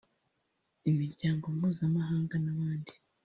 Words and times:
imiryango 0.89 1.45
mpuzamahanga 1.57 2.35
n’abandi 2.45 2.93